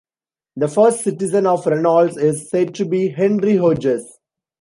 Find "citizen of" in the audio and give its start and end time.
1.03-1.63